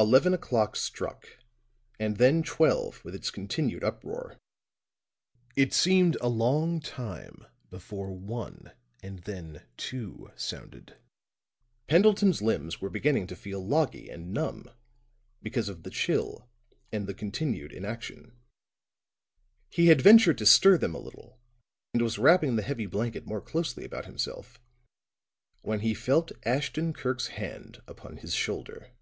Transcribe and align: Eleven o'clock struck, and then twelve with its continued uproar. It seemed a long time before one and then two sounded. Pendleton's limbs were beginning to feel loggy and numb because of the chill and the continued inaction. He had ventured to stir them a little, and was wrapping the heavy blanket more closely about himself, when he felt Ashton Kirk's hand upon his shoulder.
Eleven 0.00 0.32
o'clock 0.32 0.76
struck, 0.76 1.28
and 1.98 2.16
then 2.16 2.42
twelve 2.42 3.04
with 3.04 3.14
its 3.14 3.30
continued 3.30 3.84
uproar. 3.84 4.38
It 5.56 5.74
seemed 5.74 6.16
a 6.22 6.26
long 6.28 6.80
time 6.80 7.44
before 7.68 8.10
one 8.10 8.72
and 9.02 9.18
then 9.24 9.66
two 9.76 10.30
sounded. 10.36 10.96
Pendleton's 11.86 12.40
limbs 12.40 12.80
were 12.80 12.88
beginning 12.88 13.26
to 13.26 13.36
feel 13.36 13.60
loggy 13.62 14.08
and 14.08 14.32
numb 14.32 14.70
because 15.42 15.68
of 15.68 15.82
the 15.82 15.90
chill 15.90 16.48
and 16.90 17.06
the 17.06 17.12
continued 17.12 17.70
inaction. 17.70 18.32
He 19.68 19.88
had 19.88 20.00
ventured 20.00 20.38
to 20.38 20.46
stir 20.46 20.78
them 20.78 20.94
a 20.94 20.98
little, 20.98 21.38
and 21.92 22.00
was 22.02 22.18
wrapping 22.18 22.56
the 22.56 22.62
heavy 22.62 22.86
blanket 22.86 23.26
more 23.26 23.42
closely 23.42 23.84
about 23.84 24.06
himself, 24.06 24.58
when 25.60 25.80
he 25.80 25.92
felt 25.92 26.32
Ashton 26.46 26.94
Kirk's 26.94 27.26
hand 27.26 27.82
upon 27.86 28.16
his 28.16 28.32
shoulder. 28.32 28.92